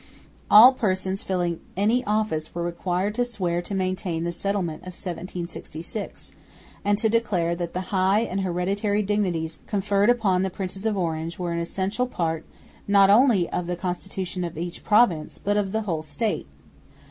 All 0.49 0.73
persons 0.73 1.21
filling 1.21 1.59
any 1.77 2.03
office 2.05 2.55
were 2.55 2.63
required 2.63 3.13
to 3.13 3.23
swear 3.23 3.61
to 3.61 3.75
maintain 3.75 4.23
the 4.23 4.31
settlement 4.31 4.77
of 4.79 4.97
1766, 4.97 6.31
and 6.83 6.97
to 6.97 7.07
declare 7.07 7.55
that 7.55 7.73
"the 7.73 7.81
high 7.93 8.21
and 8.21 8.41
hereditary 8.41 9.03
dignities" 9.03 9.59
conferred 9.67 10.09
upon 10.09 10.41
the 10.41 10.49
Princes 10.49 10.87
of 10.87 10.97
Orange 10.97 11.37
were 11.37 11.51
"an 11.51 11.59
essential 11.59 12.07
part 12.07 12.45
not 12.87 13.11
only 13.11 13.47
of 13.51 13.67
the 13.67 13.75
constitution 13.75 14.43
of 14.43 14.57
each 14.57 14.83
province 14.83 15.37
but 15.37 15.55
of 15.55 15.71
the 15.71 15.81
whole 15.83 16.01
State." 16.01 16.47